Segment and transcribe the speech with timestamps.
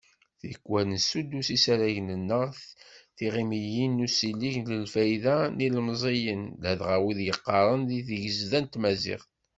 [0.39, 2.47] Tikwal nessuddus isaragen neɣ
[3.15, 9.29] tiɣimiyin n usileɣ i lfayda n yilemẓiyen, ladɣa wid yeqqaren deg yigezda n tmaziɣt.